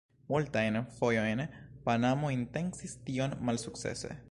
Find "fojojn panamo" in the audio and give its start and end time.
0.99-2.33